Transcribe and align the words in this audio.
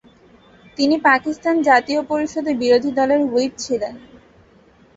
তিনি 0.77 0.95
পাকিস্তান 1.05 1.55
জাতীয় 1.69 2.01
পরিষদে 2.03 2.51
বিরোধী 2.61 2.91
দলের 2.99 3.21
হুইপ 3.25 3.53
ছিলেন। 3.57 3.93